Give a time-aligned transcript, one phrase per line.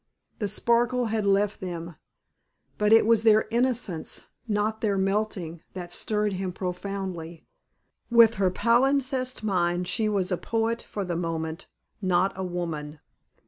[0.39, 1.95] The sparkle had left them,
[2.79, 7.45] but it was their innocence, not their melting, that stirred him profoundly.
[8.09, 11.67] With her palimpsest mind she was a poet for the moment,
[12.01, 12.99] not a woman.